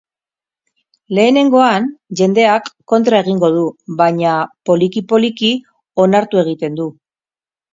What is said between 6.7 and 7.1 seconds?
du.